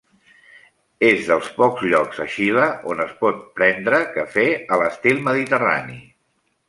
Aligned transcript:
És 1.09 1.27
dels 1.31 1.49
pocs 1.57 1.83
llocs 1.91 2.23
a 2.25 2.25
Xile 2.35 2.65
on 2.93 3.03
es 3.05 3.13
pot 3.21 3.45
prendre 3.61 4.01
cafè 4.17 4.47
a 4.77 4.81
l'estil 4.85 5.23
mediterrani. 5.29 6.01